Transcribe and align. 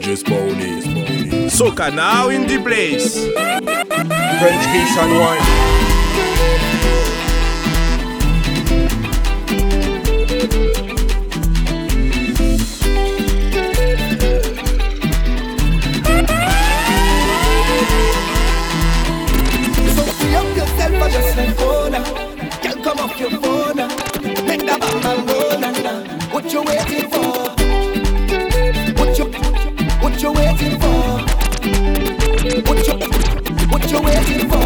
DJ 0.00 0.16
Spawny. 0.16 0.80
Soca 1.50 1.94
now 1.94 2.30
in 2.30 2.46
the 2.46 2.58
place. 2.62 3.18
French 3.26 4.64
peace 4.72 4.96
and 4.96 5.12
wine. 5.20 5.60
Make 24.46 24.64
that 24.66 24.80
Batman 24.80 25.26
go, 25.26 25.58
na-na 25.60 25.92
What 26.32 26.52
you 26.52 26.62
waiting 26.62 27.09
Thank 34.22 34.42
you 34.42 34.48
for 34.50 34.59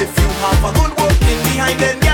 If 0.00 0.16
you 0.16 0.28
have 0.28 0.62
a 0.62 0.78
good 0.78 0.96
working 0.96 1.42
behind, 1.42 1.80
them. 1.80 2.07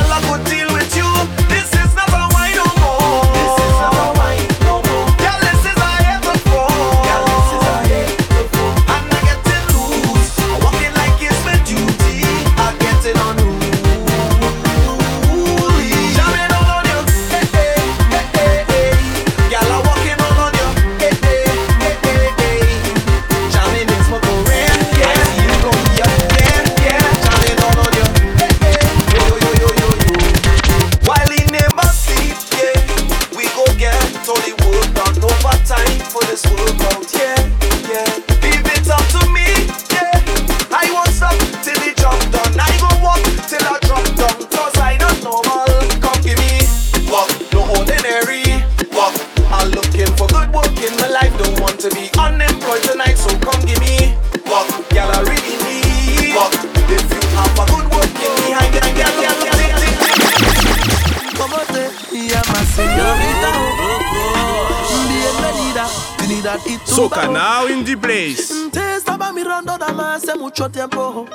mucho 70.55 70.71
tiempo. 70.71 71.27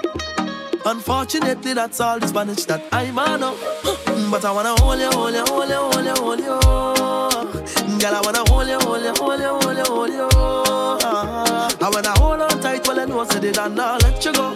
Unfortunately, 0.85 1.73
that's 1.73 1.99
all 1.99 2.19
the 2.19 2.27
Spanish 2.27 2.63
that 2.65 2.81
I'm 2.93 3.19
on. 3.19 3.41
But 4.31 4.45
I 4.45 4.51
wanna 4.51 4.75
hold 4.79 4.99
you, 4.99 5.09
hold 5.11 5.33
you, 5.33 5.43
hold 5.45 5.69
you, 5.69 5.75
hold 5.75 6.05
you, 6.05 6.13
hold 6.15 6.39
you. 6.39 7.99
Girl, 7.99 8.15
I 8.15 8.21
wanna 8.23 8.43
hold 8.49 8.67
you, 8.67 8.79
hold 8.79 9.03
you, 9.03 9.13
hold 9.17 9.39
you, 9.41 9.49
hold 9.59 9.77
you, 9.77 9.83
hold 9.83 10.09
you. 10.09 10.29
I 11.81 11.89
wanna 11.91 12.11
hold 12.17 12.41
on 12.41 12.61
tight 12.61 12.87
while 12.87 12.99
I 12.99 13.05
know 13.05 13.19
I 13.19 13.25
said 13.25 13.43
it 13.43 13.57
and 13.57 13.79
I'll 13.79 13.97
let 13.99 14.23
you 14.23 14.31
go. 14.31 14.55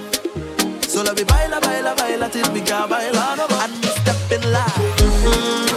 So 0.88 1.04
let 1.04 1.18
me 1.18 1.24
baila, 1.26 1.60
baila, 1.60 1.96
baila 1.96 2.30
till 2.30 2.50
we 2.54 2.62
can 2.62 2.88
baila. 2.88 3.36
And 3.64 3.86
step 3.86 4.32
in 4.32 4.50
line. 4.50 4.70
Mm-hmm. 4.70 5.73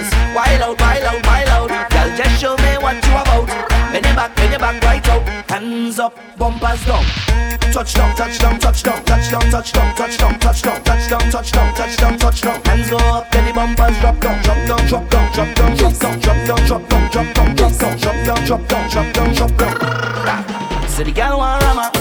this. 0.00 0.12
Wild 0.34 0.62
out, 0.62 0.80
wild 0.80 1.04
out, 1.04 1.26
wild 1.26 1.48
out. 1.48 1.90
Girl, 1.90 2.16
just 2.16 2.40
show 2.40 2.56
me 2.56 2.72
what 2.80 2.96
you 3.04 3.12
about. 3.12 3.46
Bend 3.92 4.04
your 4.04 4.14
back, 4.14 4.34
bend 4.36 4.50
your 4.50 4.60
back 4.60 4.82
right 4.82 5.08
out. 5.08 5.22
Hands 5.50 5.98
up, 5.98 6.16
bumpers 6.38 6.84
down. 6.86 7.04
Touch 7.72 7.94
down, 7.94 8.16
touch 8.16 8.38
down, 8.38 8.58
touch 8.58 8.82
down, 8.82 9.04
touch 9.04 9.30
down, 9.30 9.50
touch 9.50 9.72
down, 9.72 9.94
touch 9.94 10.18
down, 10.18 10.38
touch 10.38 10.62
down, 10.62 10.82
touch 10.82 11.08
down, 11.08 11.30
touch 11.30 11.50
down, 11.52 11.74
touch 11.74 11.96
down, 11.96 12.18
touch 12.18 12.40
down. 12.40 12.62
Hands 12.64 12.90
go 12.90 12.96
up, 12.96 13.30
then 13.30 13.46
the 13.46 13.52
bumpers 13.52 13.98
drop 14.00 14.20
down, 14.20 14.42
drop 14.42 14.66
down, 14.66 14.86
drop 14.88 15.10
down, 15.10 15.28
drop 15.30 15.50
down, 15.50 15.76
drop 15.76 15.98
down, 15.98 16.20
drop 16.20 16.88
down, 16.88 17.10
drop 17.10 17.34
down, 17.34 17.56
drop 17.56 17.76
down, 17.78 17.98
drop 17.98 18.24
down, 18.24 18.44
drop 18.46 18.68
down, 18.68 18.88
drop 18.90 19.12
down, 19.12 19.34
drop 19.34 19.34
down, 19.34 19.34
drop 19.34 19.56
down. 19.58 20.88
So 20.88 21.04
the 21.04 21.12
girl 21.12 21.38
want 21.38 21.62
rama. 21.62 21.99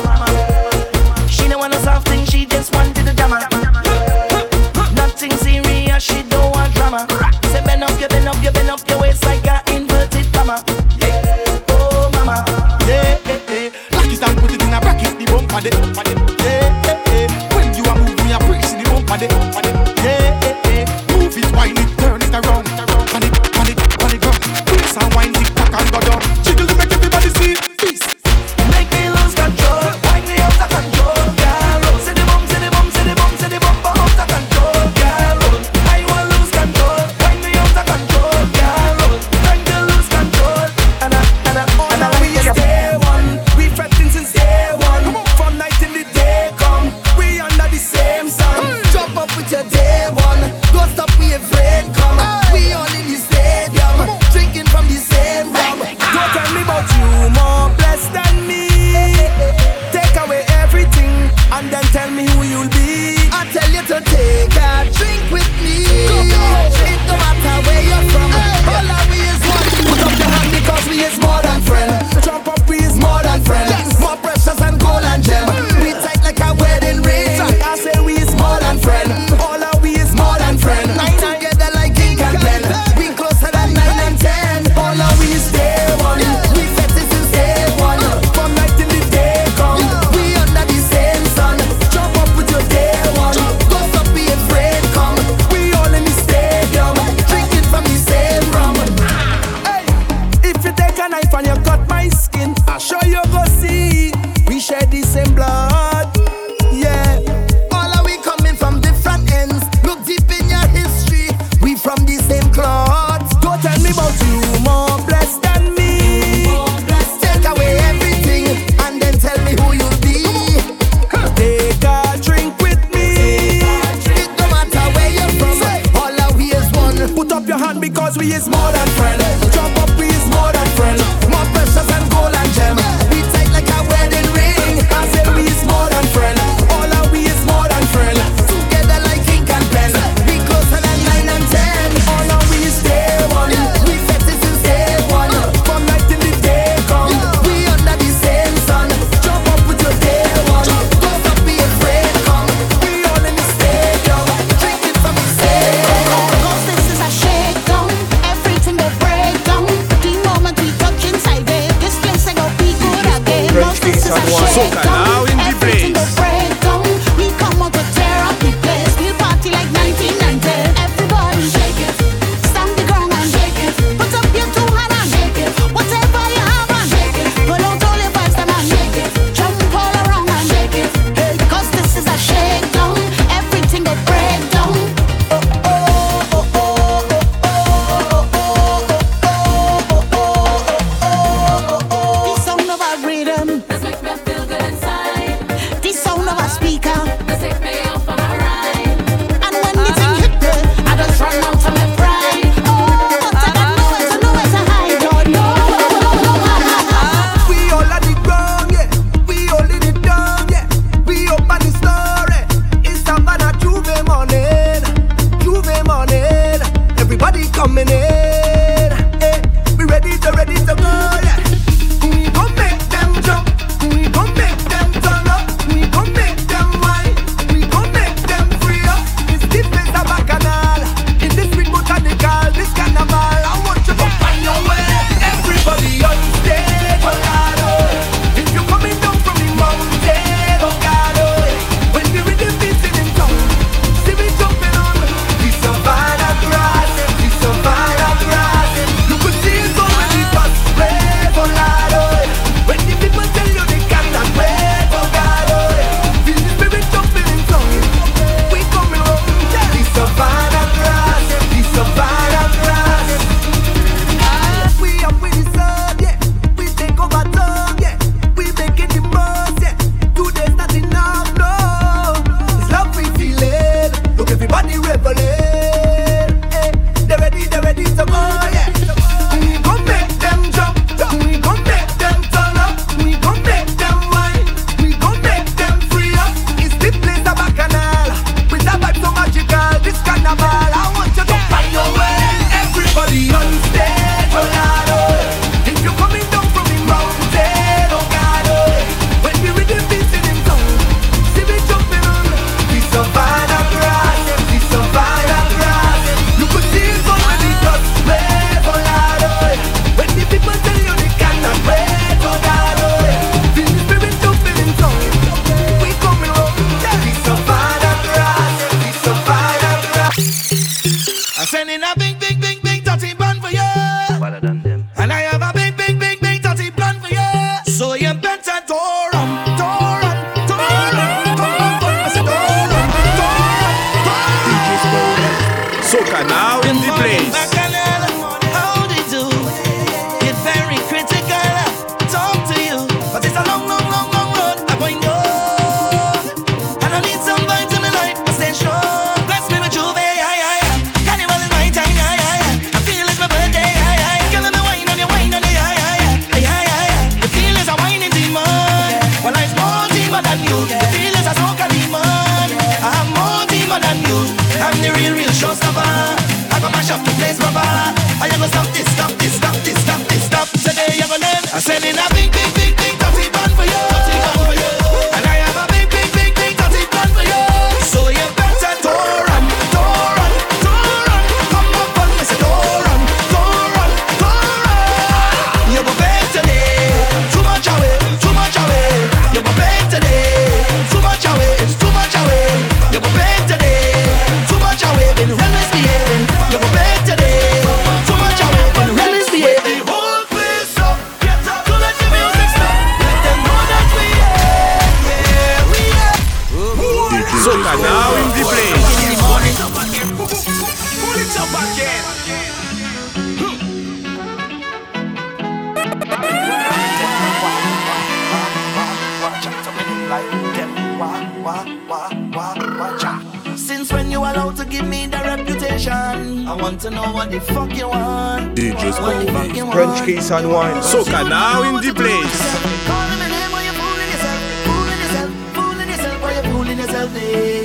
So 430.18 430.38
and 430.38 430.50
wine. 430.50 430.82
Now 431.30 431.62
in 431.62 431.76
the 431.86 431.94
place. 431.94 432.40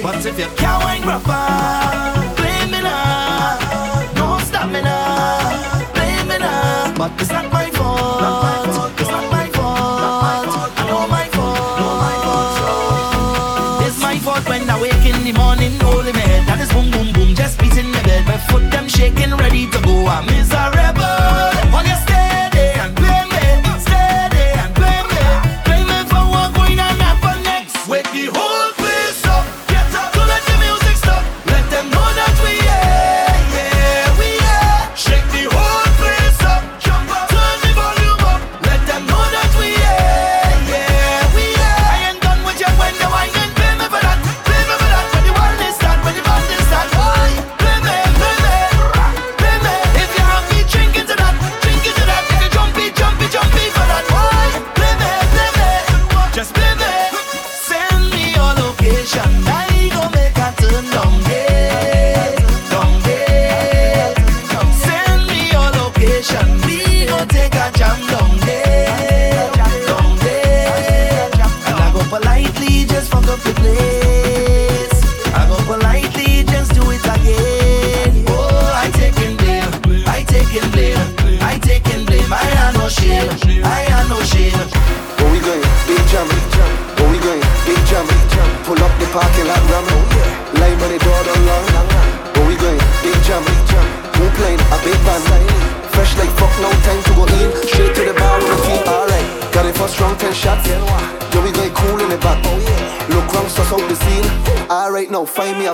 But 0.02 0.26
if 0.26 0.38
you 0.38 0.46
can't 0.57 0.85
wine 0.85 2.13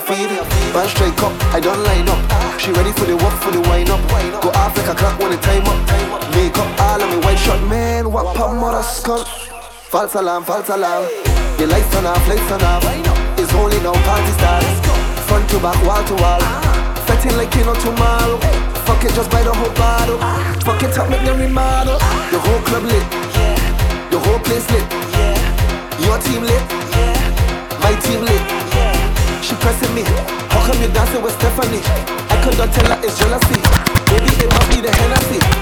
I 0.00 0.02
feed 0.08 0.32
Man 0.72 0.88
straight 0.88 1.20
up, 1.20 1.32
I 1.52 1.60
don't 1.60 1.76
line 1.84 2.08
up. 2.08 2.20
She 2.56 2.72
ready 2.72 2.92
for 2.92 3.04
the 3.04 3.16
walk, 3.20 3.36
for 3.44 3.52
the 3.52 3.60
wine 3.68 3.90
up. 3.92 4.00
Go 4.40 4.48
off 4.56 4.72
like 4.72 4.88
a 4.88 4.94
clock 4.96 5.20
when 5.20 5.30
the 5.30 5.36
time 5.44 5.68
up. 5.68 5.76
Make 6.32 6.56
up 6.56 6.72
all 6.80 7.02
of 7.04 7.08
me 7.12 7.20
white 7.20 7.36
shot. 7.36 7.60
Man, 7.68 8.10
what 8.10 8.34
pop 8.34 8.56
mother 8.56 8.82
skull 8.82 9.24
False 9.92 10.14
alarm, 10.14 10.44
false 10.44 10.70
alarm. 10.70 11.04
The 11.58 11.66
lights 11.66 11.92
turn 11.92 12.06
off, 12.06 12.24
lights 12.28 12.48
turn 12.48 12.64
off. 12.64 12.80
It's 13.36 13.52
only 13.52 13.76
now 13.84 13.92
party 13.92 14.32
stars 14.40 14.64
Front 15.28 15.44
to 15.50 15.60
back, 15.60 15.76
wall 15.84 16.00
to 16.00 16.14
wall. 16.16 16.40
Fetting 17.04 17.36
like 17.36 17.52
you 17.52 17.64
know 17.68 17.76
tomorrow. 17.76 18.40
Fuck 18.88 19.04
it, 19.04 19.12
just 19.12 19.30
buy 19.30 19.42
the 19.44 19.52
whole 19.52 19.74
bottle. 19.76 20.16
Fuck 20.64 20.80
it 20.80 20.96
up, 20.96 21.10
make 21.10 21.24
them 21.28 21.36
remodel. 21.36 22.00
The 22.32 22.40
whole 22.40 22.62
club 22.64 22.84
lit. 22.88 23.04
The 24.08 24.16
whole 24.16 24.40
place 24.48 24.64
lit. 24.72 24.86
Your 26.00 26.16
team 26.24 26.40
lit. 26.40 26.64
My 27.84 27.92
team 28.00 28.24
lit 28.24 28.59
impressing 29.70 29.94
me. 29.94 30.02
How 30.50 30.66
come 30.66 30.82
you 30.82 30.88
dancing 30.88 31.22
with 31.22 31.32
Stephanie? 31.34 31.82
I 32.30 32.42
could 32.42 32.58
not 32.58 32.72
tell 32.72 32.90
her 32.90 33.04
it's 33.04 33.18
jealousy. 33.18 33.60
Maybe 34.10 34.30
it 34.42 34.48
must 34.52 34.70
be 34.70 34.80
the 34.80 34.90
Hennessy. 34.90 35.59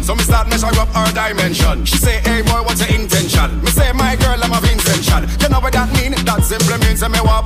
attention. 0.00 0.02
So 0.02 0.14
me 0.14 0.22
start 0.22 0.48
measure 0.48 0.80
up 0.80 0.88
her 0.88 1.12
dimension. 1.12 1.84
She 1.84 1.96
say, 1.96 2.20
hey 2.20 2.42
boy, 2.42 2.62
what's 2.62 2.80
your 2.80 3.00
intention? 3.00 3.62
Me 3.62 3.70
say, 3.70 3.92
my 3.92 4.16
girl, 4.16 4.38
I'm 4.42 4.52
a 4.52 4.60
intention. 4.70 5.28
You 5.40 5.48
know 5.48 5.60
what 5.60 5.72
that 5.72 5.92
mean? 5.94 6.12
That 6.24 6.42
simply 6.44 6.78
means 6.86 7.00
that 7.00 7.10
me 7.10 7.20
want 7.20 7.39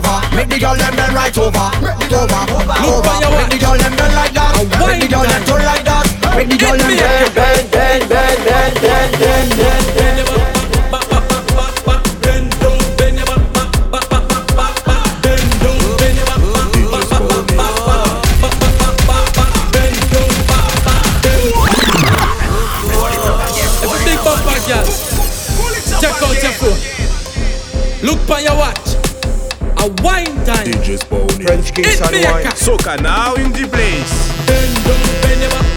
over. 0.00 0.36
Make 0.36 0.48
the 0.48 0.58
girl 0.58 0.76
them 0.76 0.96
bend 0.96 1.14
right 1.14 1.36
over. 1.38 1.66
Over. 2.10 2.40
Over. 2.88 3.16
Make 3.36 3.50
the 3.50 3.58
girl 3.60 3.76
them 3.76 3.96
bend 3.96 4.14
like 4.14 4.34
that. 4.34 4.52
Make 4.80 5.00
the 5.00 5.08
girl 5.08 5.24
them 5.24 5.44
turn 5.44 5.64
like 5.64 5.84
that. 5.84 6.04
Make 6.36 6.48
the 6.48 6.56
girl 6.56 6.76
them 6.76 6.96
bend, 6.96 7.34
bend, 7.34 7.70
bend, 7.70 8.08
bend, 8.08 8.44
bend, 8.44 9.20
bend, 9.20 9.56
bend. 9.56 9.69
Education 31.70 32.32
One. 32.32 32.56
Sou 32.56 32.76
canal 32.76 33.38
Indie 33.38 33.66
Blaze. 33.66 35.69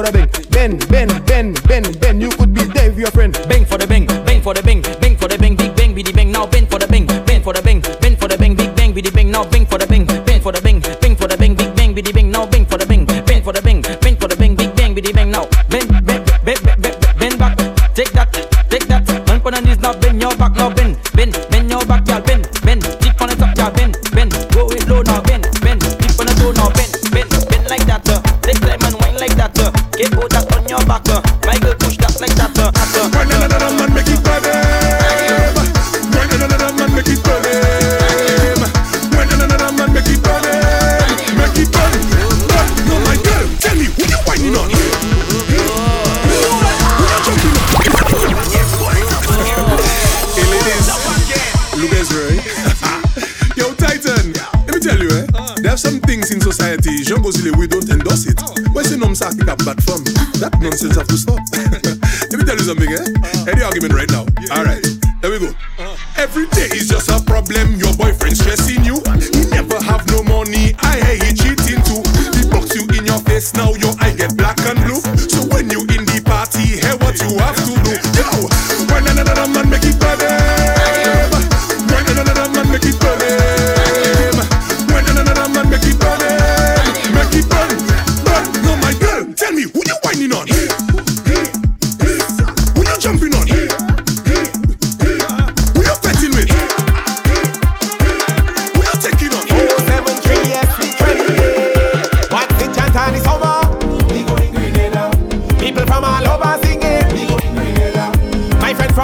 for 0.00 0.08
a 0.08 0.12
bend. 0.12 0.50
Bend, 0.50 0.88
bend, 0.88 1.26
bend, 1.26 1.62
bend, 1.68 1.99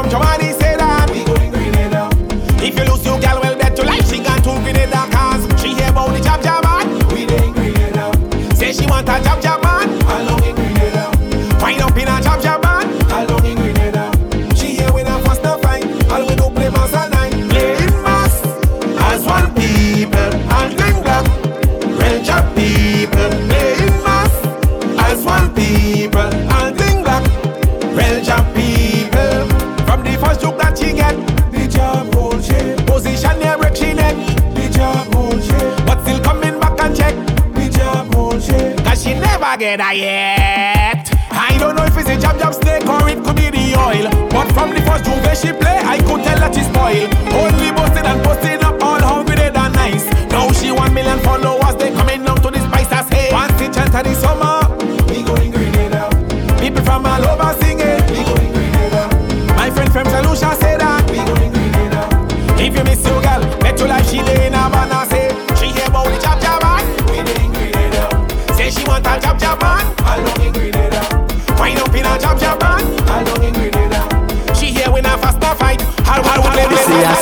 Giovanni 0.09 0.56
together 39.77 39.95
yet. 39.95 41.11
I 41.31 41.57
don't 41.59 41.77
know 41.77 41.85
if 41.85 41.97
it's 41.97 42.09
a 42.09 42.19
jab 42.19 42.39
jab 42.39 42.55
snake 42.55 42.87
or 42.87 43.09
it 43.09 43.23
could 43.25 43.37
be 43.37 43.51
the 43.51 43.77
oil. 43.77 44.09
But 44.31 44.53
from 44.53 44.71
the 44.73 44.81
first 44.83 45.05
J'ouvert 45.05 45.37
she 45.37 45.53
play, 45.53 45.79
I 45.85 45.99
could 45.99 46.25
tell 46.25 46.39
that 46.41 46.55
she's 46.55 46.67
spoiled. 46.67 47.13
Only 47.33 47.71
busted 47.73 48.07
and 48.07 48.25
posted 48.25 48.63
up 48.63 48.83
all 48.83 49.01
hungry 49.01 49.37
dead 49.37 49.57
and 49.57 49.75
nice. 49.75 50.07
Now 50.31 50.51
she 50.53 50.73
one 50.73 50.95
million 50.95 51.19
followers, 51.21 51.77
they 51.77 51.93
coming 51.93 52.25
down 52.25 52.37
to 52.37 52.51
the 52.51 52.61
spice 52.61 52.91
I 52.93 53.03
say. 53.05 53.33
Once 53.33 53.53
the 53.61 53.69
chant 53.69 53.95
of 53.95 54.05
the 54.05 54.15
summer, 54.15 54.46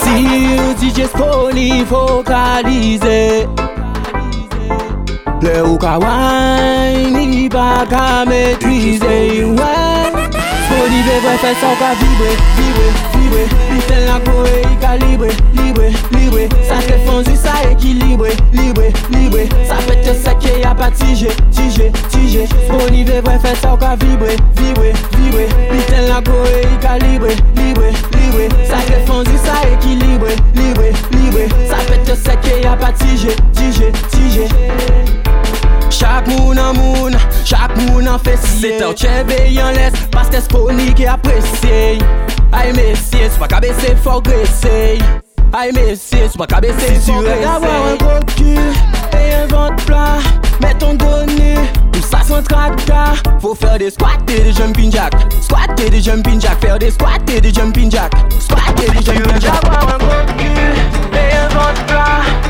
Si 0.04 0.56
ou 0.60 0.74
di 0.78 0.92
jes 0.92 1.10
poli 1.16 1.84
fokalize. 1.88 3.48
Le 5.42 5.60
ou 5.64 5.76
ka 5.76 5.98
wany 5.98 7.26
ni 7.26 7.48
pa 7.48 7.84
ka 7.90 8.24
metrize 8.28 9.16
Spoli 10.64 11.00
ve 11.06 11.16
vwe 11.22 11.34
fè 11.40 11.50
sa 11.60 11.70
ou 11.70 11.76
ka 11.80 11.90
vibre, 12.00 12.30
vibre, 12.56 12.88
vibre. 13.14 13.44
Li 13.72 13.80
fè 13.88 13.98
la 14.04 14.16
koe 14.24 14.54
i 14.60 14.76
ka 14.82 14.94
libre, 15.00 15.30
libre, 15.56 15.90
libre. 16.14 16.48
Sa 16.68 16.80
se 16.84 16.98
fonzi 17.06 17.36
sa 17.40 17.54
ekilibre, 17.70 18.32
libre, 18.52 18.92
libre. 19.14 19.48
Sa 19.68 19.80
fè 19.86 19.98
te 20.04 20.16
seke 20.24 20.58
ya 20.62 20.74
pa 20.78 20.90
tije, 21.00 21.32
tije, 21.56 21.90
tije. 22.12 22.46
Spoli 22.54 23.04
ve 23.08 23.20
vwe 23.24 23.36
fè 23.44 23.54
sa 23.60 23.74
ou 23.74 23.80
ka 23.80 23.94
vibre, 24.04 24.36
vibre, 24.60 24.94
vibre. 25.18 25.50
Li 25.72 25.84
fè 25.90 26.06
la 26.08 26.20
koe 26.26 26.56
i 26.62 26.80
ka 26.84 26.98
libre, 27.04 27.36
libre. 27.36 27.63
pa 32.84 32.92
tije, 32.92 33.36
tije, 33.56 33.92
tije 34.10 34.48
Chak 35.90 36.26
moun 36.26 36.58
an 36.58 36.76
moun, 36.76 37.14
chak 37.44 37.76
moun 37.76 38.08
an 38.08 38.18
fesye 38.18 38.60
Se 38.60 38.78
ta 38.78 38.88
ou 38.88 38.96
cheve 38.96 39.38
yon 39.48 39.72
les, 39.72 39.94
pas 40.12 40.28
tes 40.28 40.44
poni 40.52 40.92
ki 40.92 41.06
apresye 41.08 41.96
Ay 42.52 42.72
mesye, 42.76 43.30
sou 43.30 43.40
pa 43.40 43.48
kabese 43.48 43.94
for 44.04 44.20
gresye 44.26 44.98
Ay 45.56 45.72
mesye, 45.72 46.28
sou 46.28 46.42
pa 46.42 46.50
kabese 46.50 46.76
for 46.76 46.84
gresye 46.84 47.00
Si 47.00 47.12
tu 47.12 47.24
reg 47.24 47.46
avwa 47.48 47.72
an 47.88 47.96
gro 48.02 48.20
ki, 48.34 48.52
e 49.16 49.24
yon 49.30 49.48
vant 49.54 49.86
pla 49.88 50.04
Met 50.60 50.76
ton 50.82 51.00
doni, 51.00 51.56
tout 51.88 52.04
sa 52.04 52.20
son 52.26 52.44
trakta 52.44 53.14
Fou 53.40 53.56
fer 53.56 53.78
de 53.80 53.88
squat 53.96 54.28
e 54.28 54.42
de 54.44 54.52
jumping 54.52 54.92
jack. 54.92 55.16
Squat 55.40 55.80
e 55.80 55.90
de 55.90 56.00
jumping 56.00 56.40
jack, 56.40 56.60
fer 56.60 56.78
de 56.78 56.92
squat 56.92 57.28
e 57.28 57.40
de 57.40 57.52
jumping 57.52 57.92
jack. 57.92 58.16
Squat 58.38 58.80
e 58.80 58.88
de 58.92 59.04
jumping 59.04 59.04
jack. 59.04 59.12
Si 59.12 59.20
tu 59.20 59.32
reg 59.32 59.52
avwa 59.52 59.84
an 59.92 60.00
gro 60.06 60.24
ki, 60.38 60.50
e 61.12 61.28
yon 61.34 61.54
vant 61.58 61.86
pla 61.90 62.43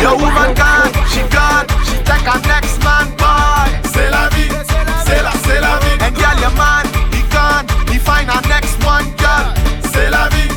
Your 0.00 0.16
woman 0.16 0.54
she 1.08 1.20
she 1.84 1.96
take 2.04 2.24
her 2.24 2.40
next 2.48 2.82
man 2.82 3.06
boy. 3.18 3.68
C'est 3.84 4.08
la 4.10 4.28
vie, 4.30 4.48
c'est 5.06 5.22
la, 5.22 5.30
c'est 5.44 5.60
la 5.60 5.78
vie. 5.80 5.98
And 6.00 6.14
girl, 6.16 6.38
your 6.40 6.50
man, 6.56 6.86
he 7.12 7.22
he 7.92 7.98
find 7.98 8.30
her 8.30 8.40
next 8.48 8.82
one 8.84 9.04
girl. 9.18 9.52
C'est 9.92 10.08
la 10.10 10.28
vie, 10.30 10.48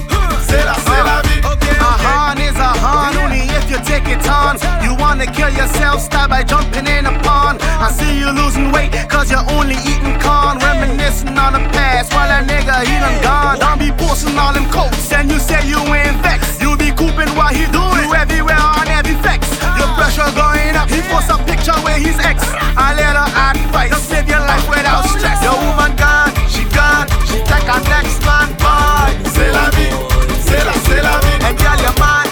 c'est 0.47 0.63
la, 0.63 0.75
c'est 0.75 1.03
la 1.03 1.21
vie. 1.23 1.41
A 1.43 2.33
is 2.39 2.57
a 2.57 2.73
only 3.21 3.41
if 3.57 3.69
you 3.69 3.77
take 3.85 4.07
it 4.07 4.27
on. 4.29 4.82
Wanna 5.13 5.29
kill 5.29 5.53
yourself, 5.53 6.01
start 6.01 6.31
by 6.31 6.41
jumping 6.41 6.87
in 6.87 7.05
a 7.05 7.13
pond. 7.21 7.61
I 7.61 7.93
see 7.93 8.17
you 8.17 8.33
losing 8.33 8.71
weight, 8.71 8.89
cause 9.13 9.29
you're 9.29 9.45
only 9.53 9.77
eating 9.85 10.17
corn. 10.17 10.57
Reminiscing 10.57 11.37
on 11.37 11.53
the 11.53 11.61
past, 11.69 12.09
while 12.17 12.25
that 12.25 12.49
nigga, 12.49 12.81
he 12.81 12.97
done 12.97 13.21
gone. 13.21 13.61
Don't 13.61 13.77
be 13.77 13.93
posting 13.93 14.33
all 14.41 14.57
them 14.57 14.65
coats, 14.73 15.13
and 15.13 15.29
you 15.29 15.37
say 15.37 15.61
you 15.69 15.77
ain't 15.93 16.17
vexed. 16.25 16.57
You 16.57 16.73
be 16.81 16.89
cooping 16.97 17.29
what 17.37 17.53
he 17.53 17.69
doing, 17.69 18.09
you 18.09 18.17
everywhere 18.17 18.57
on 18.57 18.89
every 18.89 19.13
flex. 19.21 19.45
Your 19.77 19.85
pressure 19.93 20.25
going 20.33 20.73
up, 20.73 20.89
he 20.89 21.05
posts 21.05 21.29
a 21.29 21.37
picture 21.45 21.77
where 21.85 22.01
he's 22.01 22.17
ex. 22.17 22.41
I 22.73 22.97
let 22.97 23.13
her 23.13 23.29
advice, 23.53 23.93
just 23.93 24.09
live 24.09 24.25
your 24.25 24.41
life 24.41 24.65
without 24.65 25.05
stress. 25.13 25.37
Your 25.45 25.53
woman 25.61 25.93
gone, 25.93 26.33
she 26.49 26.65
gone, 26.73 27.05
she 27.29 27.37
take 27.45 27.69
her 27.69 27.81
next 27.85 28.17
man 28.25 28.49
boy. 28.57 29.13
C'est 29.29 29.53
la 29.53 29.69
vie, 29.77 29.93
c'est 30.41 30.65
la, 30.65 30.73
c'est 30.89 31.05
la 31.05 31.21
vie. 31.21 31.37
And 31.45 31.53
girl, 31.61 31.77
your 31.85 31.93
man, 32.01 32.22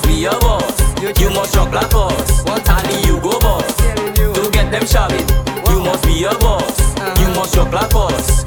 must 0.00 0.06
be 0.06 0.24
a 0.24 0.30
boss. 0.30 1.20
You 1.20 1.30
must 1.30 1.56
rock 1.56 1.72
like 1.72 1.90
boss. 1.90 2.44
And 2.46 3.06
you 3.06 3.20
go 3.20 3.38
boss. 3.40 3.76
To 3.76 4.50
get 4.52 4.70
them 4.70 4.86
shabby. 4.86 5.18
You 5.70 5.80
must 5.82 6.04
be 6.04 6.24
a 6.24 6.30
boss. 6.38 6.78
You 7.20 7.28
must 7.34 7.56
rock 7.56 7.72
like 7.72 7.90
boss. 7.90 8.39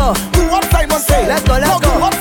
go. 0.00 0.14
Do 0.32 0.48
what 0.48 0.64
Simon 0.70 0.98
say. 0.98 1.26
Let's 1.28 1.44
go, 1.46 1.54
let's 1.54 1.68
no, 1.68 1.78
go. 1.80 2.19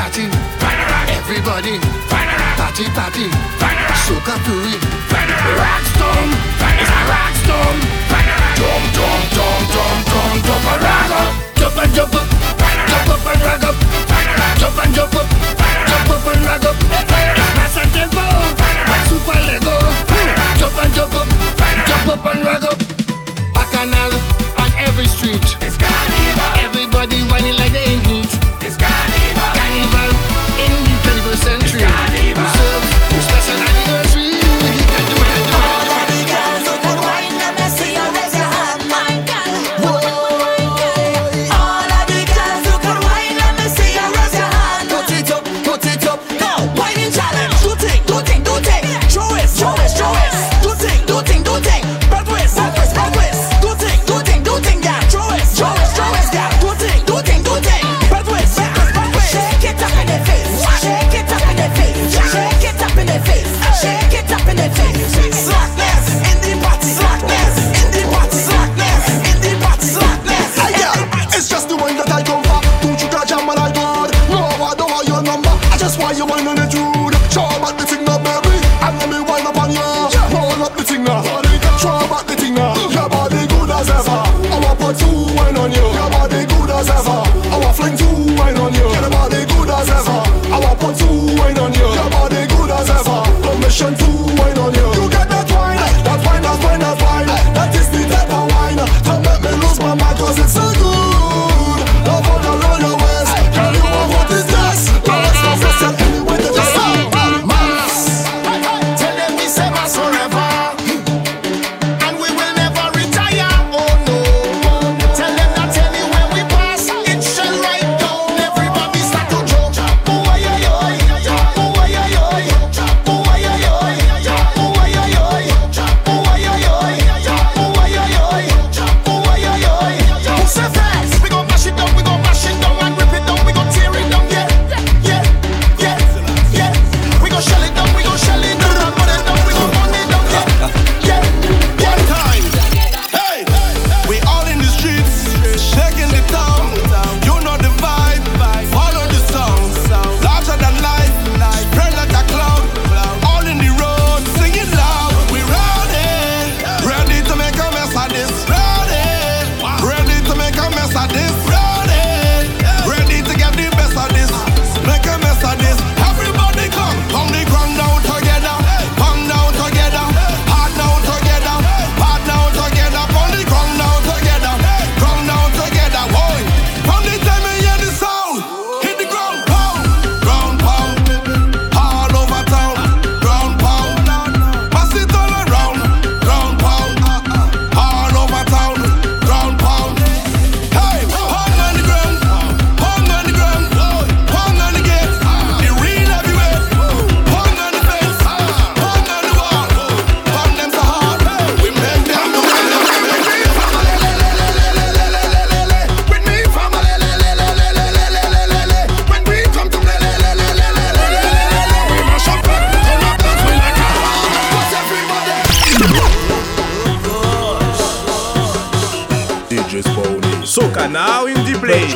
party, 0.00 0.24
everybody, 1.12 1.76
party 2.56 2.84
party, 2.96 3.26
soca 4.08 4.34
fury, 4.48 4.72
rock 5.60 5.84
storm, 5.92 6.30
it's 6.80 6.88
a 6.88 7.00
rock 7.12 7.34
storm, 7.44 7.76
drum 8.56 8.82
drum 8.96 9.20
drum 9.36 9.60
drum 9.68 9.96
drum 10.08 10.40
drum 10.40 10.64
a 10.64 10.76
rock 10.80 11.12
up, 11.20 11.32
jump 11.60 11.76
and 11.84 11.92
jump 11.92 12.14
up, 12.16 12.26
jump 12.88 13.10
up 13.12 13.26
and 13.28 13.42
rock 13.44 13.64
up, 13.68 13.76
jump 14.56 14.78
and 14.80 14.94
jump 14.96 15.14
up, 15.20 15.28
jump 15.90 16.10
up 16.16 16.26
and 16.32 16.44
rock 16.48 16.64
up, 16.64 16.76
pass 17.60 17.76
a 17.76 17.84
tempo, 17.92 18.24
super 19.04 19.40
lego, 19.48 19.76
jump 20.56 20.78
and 20.80 20.94
jump 20.96 21.14
up, 21.20 21.28
jump 21.88 22.08
up 22.08 22.24
and 22.24 22.40
rock 22.48 22.64
up, 22.72 22.78
bacchanal 23.52 24.12
on 24.56 24.70
every 24.80 25.04
street. 25.06 25.79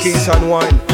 And 0.07 0.51
wine. 0.51 0.94